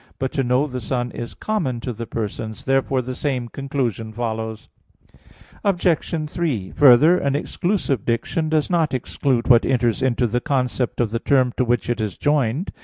[0.17, 2.65] But to know the Son is common (to the persons).
[2.65, 4.67] Therefore the same conclusion follows.
[5.63, 6.27] Obj.
[6.27, 11.19] 3: Further, an exclusive diction does not exclude what enters into the concept of the
[11.19, 12.71] term to which it is joined.